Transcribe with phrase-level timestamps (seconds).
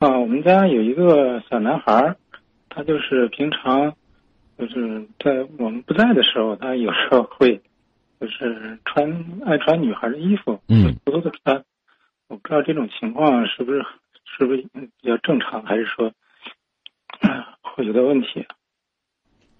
[0.00, 2.16] 啊，我们家有一个小男孩儿，
[2.70, 3.94] 他就是平常
[4.58, 7.60] 就是在我们不在的时候，他有时候会
[8.18, 9.06] 就是穿
[9.44, 11.62] 爱穿女孩的衣服，嗯，偷偷的穿。
[12.28, 13.84] 我不知道这种情况是不是
[14.24, 14.62] 是不是
[15.02, 16.06] 比较正常，还是说
[17.20, 18.46] 啊会有点问题？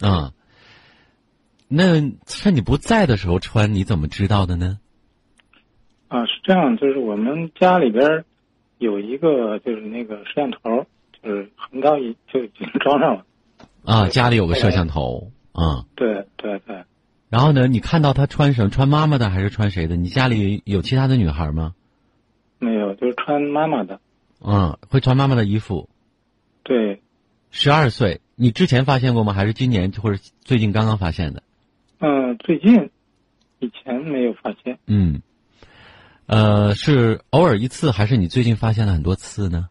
[0.01, 0.33] 啊，
[1.69, 4.79] 那趁你不在的时候穿，你怎么知道的呢？
[6.09, 8.25] 啊，是这样，就是我们家里边儿
[8.81, 10.87] 有一个就是那个摄像头，
[11.23, 13.25] 就是很早已就已经装上了。
[13.85, 15.85] 啊，家里有个摄像头啊。
[15.95, 16.85] 对对对，
[17.29, 18.71] 然后呢，你看到他穿什么？
[18.71, 19.97] 穿妈妈的还是穿谁的？
[19.97, 21.75] 你家里有其他的女孩吗？
[22.59, 24.01] 没有，就是穿妈妈的。
[24.43, 25.91] 嗯，会穿妈妈的衣服。
[26.63, 27.03] 对，
[27.51, 29.35] 十二岁，你之前发现过吗？
[29.35, 31.43] 还是今年或者最近刚刚发现的？
[31.99, 32.89] 嗯，最近
[33.59, 34.79] 以前没有发现。
[34.87, 35.21] 嗯，
[36.31, 39.69] 呃，是偶尔一次，还是你最近发现了很多次呢？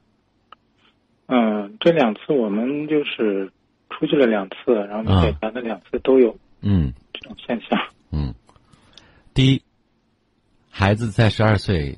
[1.28, 3.50] 嗯，这两次我们就是
[3.90, 7.80] 出去了两次，然后在家的两次都有嗯这种现象。
[8.12, 8.36] 嗯，
[9.34, 9.62] 第一，
[10.70, 11.98] 孩子在十二岁，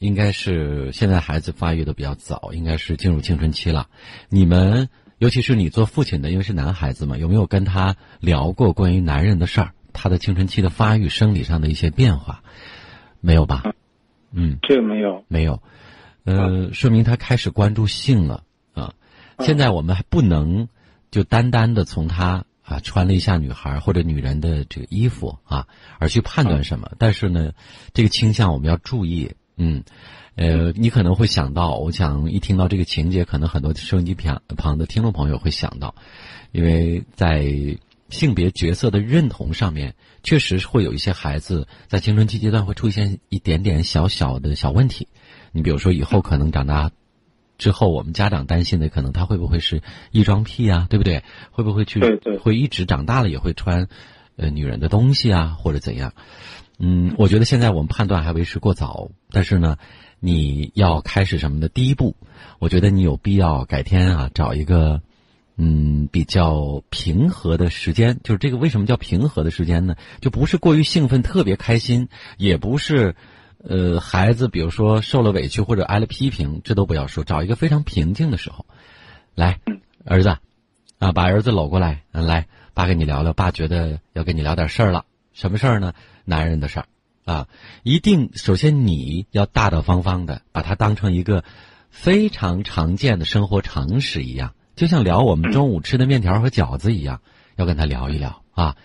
[0.00, 3.86] 应该是现在孩子发育的比较早，应该是进入青春期了。
[4.28, 9.72] 你们，尤其是你做父亲的，因为是男孩子嘛，有没有跟他聊过关于男人的事儿？
[9.92, 12.42] 他的青春期的发育、生理上的一些变化，
[13.22, 13.62] 没有吧？
[14.32, 15.24] 嗯，这个没有。
[15.28, 15.62] 没有，
[16.24, 18.92] 呃，说明他开始关注性了啊。
[19.38, 20.68] 现在我们还不能
[21.10, 25.66] 就单单的从他啊穿了一下女孩或者女人的这个衣服啊
[25.98, 27.52] 而去判断什么，但是呢，
[27.94, 29.32] 这个倾向我们要注意。
[29.56, 29.84] 嗯，
[30.34, 35.94] 呃，你可能会想到，我想一听到这个情节，可能很多收音机旁旁的听众朋友会想到，
[36.52, 37.44] 因为在
[38.12, 45.08] 性别角色的认同上面，确实会有一些孩子在青春期阶段会出现一点点小小的小问题。
[45.50, 46.90] 你比如说，以后可能长大
[47.56, 51.24] 之后，我们家长担心的可能他会不会是异装癖啊，对不对？
[51.50, 53.88] 会不会去对对会一直长大了也会穿
[54.36, 56.12] 呃女人的东西啊，或者怎样？
[56.78, 59.78] 嗯，我觉得现在我们判断还为时过早，但是呢，
[60.20, 62.14] 你要开始什么的第一步，
[62.58, 65.00] 我觉得你有必要改天啊找一个。
[65.56, 69.96] 嗯，比较平和的时间，就是这个为什么叫平和的时间呢？
[70.20, 72.08] 就不是过于兴奋、特别开心，
[72.38, 73.14] 也不是，
[73.62, 78.64] 呃，孩子比如说受了委屈或者挨了批评，这都不要说，找一个非常平静的时候，
[79.34, 79.60] 来，
[80.06, 80.38] 儿子，
[80.98, 85.92] 啊，把儿子搂过来，嗯，来，爸跟你聊聊，爸觉得要跟你聊点事儿了，什么事儿呢？
[86.24, 86.86] 男人的事儿，
[87.26, 87.48] 啊，
[87.82, 91.44] 一定首先你要大大方方的把它当成一个
[91.90, 94.54] 非常常见的生活常识一样。
[94.74, 97.20] 就像聊我们中午吃的面条和饺子一样，
[97.56, 98.76] 要跟他聊一聊啊，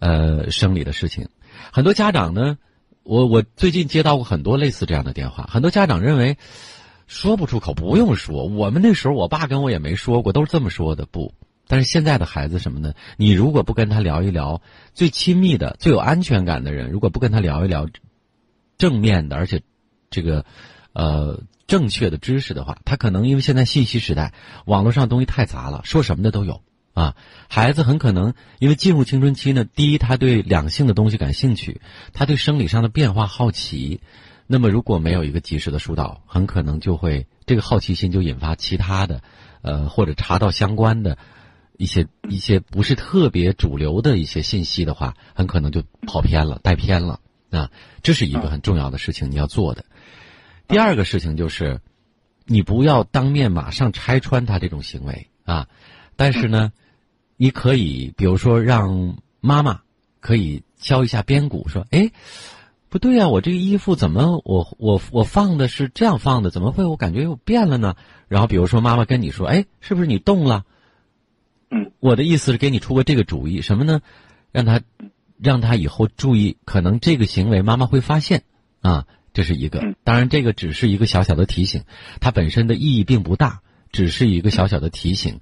[0.00, 1.28] 呃，生理的事情。
[1.72, 2.58] 很多家长呢，
[3.04, 6.38] 我我最近接到过很多类似这样的电话，很多家长认为
[7.06, 8.46] 说不出口，不用说。
[8.46, 11.06] 我们那时候，我爸跟我也没说过，都是这么说的。
[11.06, 11.32] 不，
[11.68, 12.94] 但是现在的孩子什么呢？
[13.16, 14.60] 你如果不跟他聊一聊，
[14.92, 17.86] 最亲密的、最有安全感的人，如果不跟他聊一聊
[18.76, 19.62] 正面的，而且
[20.10, 20.44] 这个
[20.92, 21.40] 呃。
[21.68, 24.32] 正确的知识的话，他可能因为现在信息时代，
[24.64, 26.62] 网络上东西太杂了，说什么的都有
[26.94, 27.14] 啊。
[27.48, 31.80] 孩子很可能因为进入青春期呢，第一他对两性的东西感兴趣，
[32.14, 34.00] 他对生理上的变化好奇，
[34.46, 39.22] 那么如果没有一个及时的疏导，很可能就会这个好奇心就引发其他的，
[39.60, 41.18] 呃或者查到相关的
[41.76, 47.70] 一些一些不是特别主流的一些信息的话，很可能就跑偏了，带偏了啊。
[48.02, 49.84] 这是一个很重要的事情，你要做的。
[50.68, 51.80] 第二个事情就是，
[52.44, 55.66] 你不要当面马上拆穿他这种行为啊，
[56.14, 56.72] 但是呢，
[57.38, 59.80] 你可以比如说让妈妈
[60.20, 62.12] 可以敲一下边鼓，说：“哎，
[62.90, 67.96] 不对呀，我这个衣服怎么我我我放的是这样放的，怎么会我感觉又变了呢？”
[68.28, 70.66] 然后比如说妈妈跟你说：“哎，是不是你动了？”
[71.70, 74.02] 嗯，我的意思是给你出个这个主意，什么呢？
[74.52, 74.82] 让他
[75.40, 78.42] 让他以后注意，可能这个行为妈妈会发现
[78.82, 79.06] 啊。
[79.38, 81.84] 这是一个，当然这个只是一个小小的提醒，
[82.20, 83.60] 它本身的意义并不大，
[83.92, 85.38] 只是一个小小的提醒，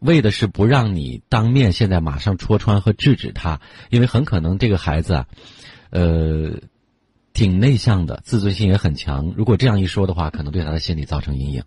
[0.00, 5.26] 为的是不让你当面现在马上戳穿和制止他，因为很可能这个孩子啊，
[5.90, 6.58] 呃，
[7.32, 11.62] 挺内向的，自尊心也很强，如果这样一说的话，可能对他的心理造成阴影。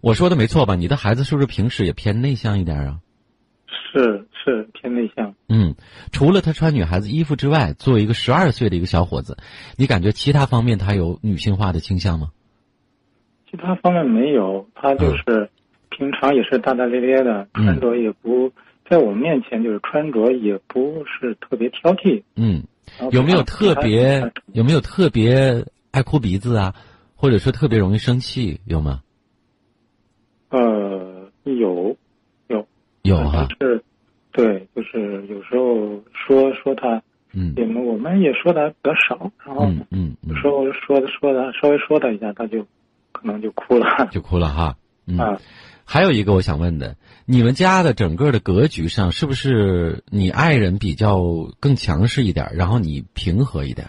[0.00, 0.74] 我说的没错吧？
[0.74, 3.00] 你的孩子是不是平时也偏内向一点啊？
[3.92, 5.34] 是是偏内向。
[5.48, 5.74] 嗯
[6.12, 9.36] 除了他穿女孩子衣服之外作为一个十二岁的一个小伙子
[9.76, 12.30] 你感觉其他方面他有女性化的倾向吗？
[13.50, 15.48] 其他方面没有他就是
[15.88, 18.52] 平常也是大大咧咧的穿着也不
[18.88, 22.22] 在我面前就是穿着也不是特别挑剔。
[22.36, 22.64] 嗯
[23.10, 26.74] 有没有特别有没有特别爱哭鼻子啊
[27.16, 29.02] 或者说特别容易生气有吗？
[30.50, 31.96] 呃有
[32.48, 32.66] 有。
[33.02, 33.48] 有啊。
[33.60, 33.82] 是
[34.32, 37.02] 对，就是有时候说说他，
[37.32, 42.66] 嗯我们我们也说的比较少，然后嗯有时候说的说的稍微说他一下，他就
[43.12, 44.76] 可能就哭了 就哭了哈。
[45.06, 45.40] 嗯，啊。
[45.90, 51.18] 还有一个我想问的，你们家的整个的格局上，是不是你爱人比较
[51.60, 53.88] 更强势一点，然后你平和一点？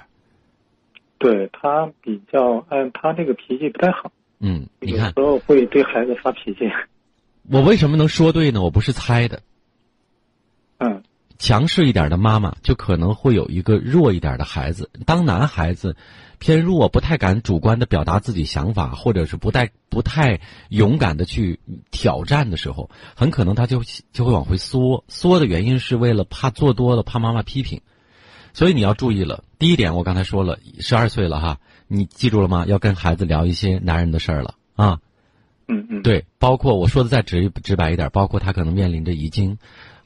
[1.18, 4.10] 对他比较，嗯，他这个脾气不太好，
[4.40, 6.60] 嗯，你看有时候会对孩子发脾气。
[7.52, 8.62] 我为什么能说对呢？
[8.62, 9.42] 我不是猜的。
[11.40, 14.90] 嗯强势一点的妈妈就可能会有一个弱一点的孩子。
[15.06, 15.96] 当男孩子
[16.38, 23.82] 偏弱，不太敢主观的表达自己想法，或者是不太不太勇敢的去挑战的时候，很可能他就
[24.12, 25.06] 就会往回缩。
[25.08, 27.82] 缩的原因是为了怕做多了，怕妈妈批评。
[28.54, 29.46] 所以你要注意了。
[29.58, 32.66] 第一点，我刚才说了，十二岁了哈，你记住了吗？
[32.68, 35.00] 要跟孩子聊一些男人的事儿了啊。
[35.72, 39.60] 嗯嗯，对，包括我说的再直直白一点，包括他可能面临着遗精，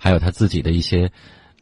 [0.03, 1.13] 还有他自己的一些，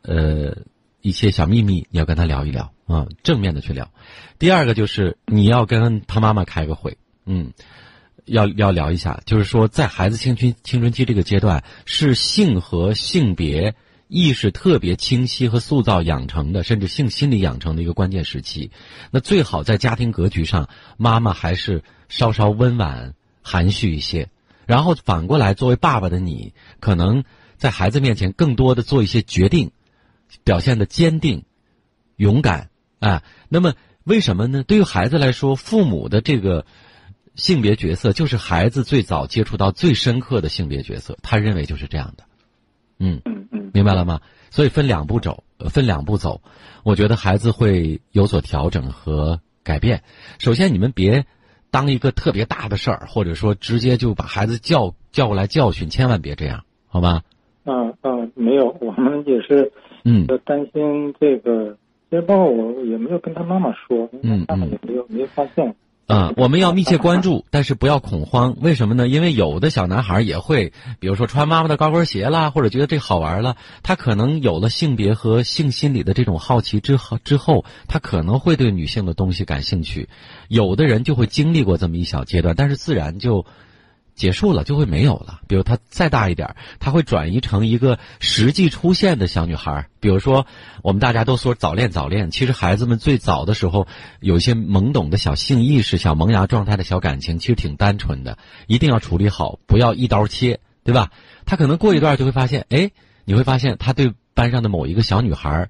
[0.02, 0.58] 呃，
[1.00, 3.92] 一些小秘密，你要跟他聊一聊啊，正面的去聊。
[4.40, 6.98] 第二个就是你要跟他妈妈开个会，
[7.28, 7.54] 嗯，
[8.26, 13.76] 要要聊一下，就是说在孩子青春青春期这个阶段，是性和性别
[14.08, 18.72] 意识特别清晰和塑造养成的，甚至性心理养成的一个关键时期。
[19.12, 20.68] 那最好在家庭格局上，
[20.98, 23.14] 妈妈还是稍稍温婉。
[23.44, 24.30] 含蓄一些，
[24.68, 27.24] 然后反过来，作为爸爸的你，可能
[27.62, 29.70] 在孩子面前更多的做一些决定，
[30.44, 31.46] 表现的坚定、
[32.16, 33.22] 勇敢啊。
[33.50, 34.64] 那么为什么呢？
[34.64, 36.66] 对于孩子来说，父母的这个
[37.36, 42.24] 性别角色就是孩子最早接触到最深刻的性别角色，他认为就是这样的。
[42.98, 44.22] 嗯嗯嗯，明白了吗？
[44.50, 46.42] 所以分两步走，分两步走，
[46.82, 50.02] 我觉得孩子会有所调整和改变。
[50.40, 51.28] 首先，你们别。
[51.70, 57.24] 当一个特别大的事儿，或者说直接就把孩子叫叫过来教训，千万别这样，好吧？
[57.66, 59.72] 嗯嗯，没有，我们也是，
[60.04, 61.78] 嗯，担心这个，
[62.10, 65.76] 其实包括我也没有跟他妈妈说，嗯妈妈也没有没有发现。
[66.08, 68.58] 啊，我们要密切关注，但是不要恐慌。
[68.60, 69.08] 为什么呢？
[69.08, 80.10] 因为有的小男孩也会，比如说穿妈妈的高跟鞋啦，或者觉得这好玩了，他可能有了性别和性心理的这种好奇之后，之后他可能会对女性的东西感兴趣。
[80.50, 83.46] 有的人就会经历过这么一小阶段，但是自然就
[84.22, 85.40] 结束了，就会没有了。
[85.48, 89.88] 比如他再大一点，他会转移成一个实际出现的小女孩。
[90.00, 90.46] 比如说，
[90.84, 93.88] 我们大家都说早恋早恋，其实孩子们最早的时候
[94.20, 98.38] 有一些懵懂的小性意识、小萌芽状态的小感情，其实挺单纯的，
[98.68, 101.10] 一定要处理好，不要一刀切，对吧？
[101.48, 102.92] 他可能过一段就会发现，哎，
[103.26, 105.68] 你会发现他对班上的某一个小女孩，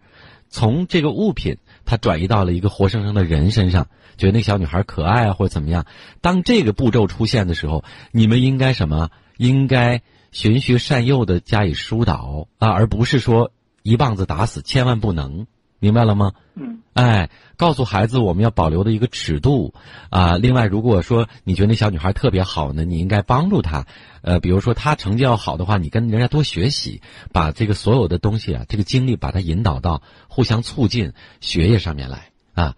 [0.49, 1.55] 从这个物品，
[1.85, 3.87] 他转移到了一个活生生的人身上，
[4.17, 5.85] 觉得那小女孩可爱啊，或者怎么样。
[6.21, 9.09] 当这个步骤出现的时候，你们应该什么？
[9.37, 10.01] 应该
[10.31, 13.51] 循循善诱的加以疏导啊，而不是说。
[13.83, 15.47] 一棒子打死，千万不能，
[15.81, 16.33] 明白了吗？
[16.53, 19.73] 嗯，哎，告诉孩子我们要保留的一个尺度
[20.11, 20.37] 啊。
[20.37, 23.87] 另外，如果说你觉得那小女孩特别好呢，你应该帮助她。
[24.21, 27.01] 呃，比如说她成绩要好的话，你跟人家多学习，
[27.33, 32.75] 把这个所有的东西啊，这个精力把它引导到互相促进学业上面来啊。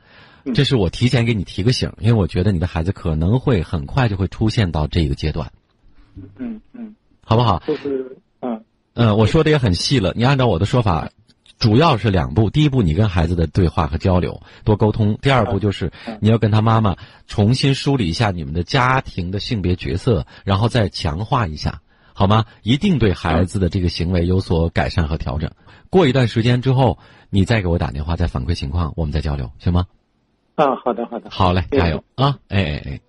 [0.55, 5.51] 这是我提前给你提个醒，因为我觉得你的孩子可能会很快就会出现到这个阶段。
[6.37, 6.95] 嗯嗯，
[7.25, 7.61] 好不好？
[7.67, 8.63] 就是嗯。
[8.95, 10.13] 嗯，我说的也很细了。
[10.15, 11.09] 你按照我的说法，
[11.63, 21.79] 主要是两步：第一步，你跟孩子的对话和交流，多沟通；第二步就是你要跟他妈妈重新梳理一下你们的家庭的性别角色，然后再强化一下，
[22.11, 22.43] 好吗？
[22.63, 25.51] 一定对孩子的这个行为有所改善和调整。
[25.89, 29.85] 过一段时间之后，你再给我打电话，再反馈情况，我们再交流，行吗？
[30.55, 32.39] 啊，好的，好的，好嘞，加油啊！
[32.49, 32.99] 哎哎哎。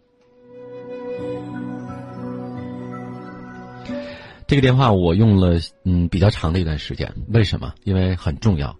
[4.47, 7.75] 这个电话我用了嗯比较长的一段时间，为什么？
[7.83, 8.79] 因为很重要，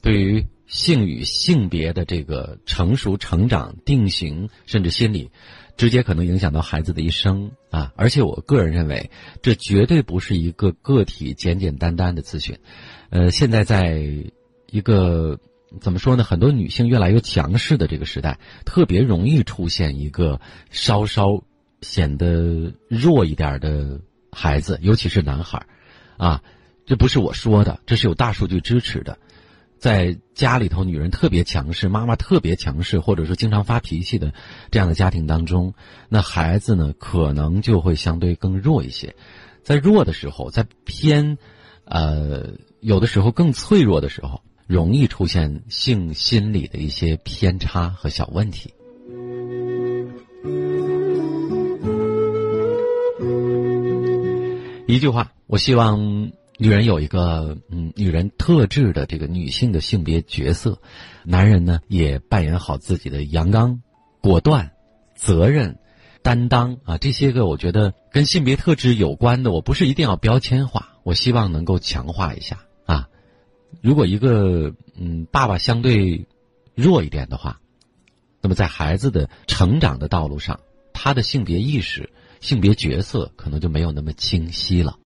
[0.00, 5.30] 对于性与性别的这个成熟、成长、定型，甚至心理，
[5.76, 7.92] 直接可能影响到孩子的一生啊！
[7.96, 9.10] 而且我个人认为，
[9.42, 12.56] 这绝对不是一个个体简简单单的咨询。
[13.08, 14.00] 呃，现在在
[14.70, 15.40] 一个
[15.80, 16.22] 怎么说呢？
[16.22, 20.40] 很多女性越来越强势的这个时代，特别容易出现一个
[20.70, 21.42] 稍稍
[21.80, 24.00] 显得弱一点的。
[24.32, 25.66] 孩子，尤其是男孩，
[26.16, 26.42] 啊，
[26.86, 29.18] 这不是我说的，这是有大数据支持的。
[29.78, 34.34] 在家里头，女人特别强势，妈妈特别强势，或者说经常发脾气的
[34.70, 35.72] 这样的家庭当中，
[36.10, 39.16] 那孩子呢，可能就会相对更弱一些。
[39.62, 41.38] 在弱的时候，在偏，
[41.84, 48.74] 呃，有的时候更脆弱的时候，容易出现性心理的一些偏差和小问题。
[54.90, 60.80] 一句话，我希望女人有一个嗯女人特质的这个女性的性别角色，
[61.24, 63.82] 男人呢也扮演好自己的阳刚、
[64.20, 64.72] 果断、
[65.14, 65.78] 责任、
[66.22, 73.08] 担当啊这些个我觉得跟性别特质有关的，我不是一定要标签化，我希望能够强化一下啊。
[73.80, 76.26] 如果一个嗯爸爸相对
[76.74, 77.60] 弱一点的话，
[78.42, 80.60] 那么在孩子的成长的道路上，
[80.92, 84.98] 他的性别意识、性别角色可能就没有那么清晰了。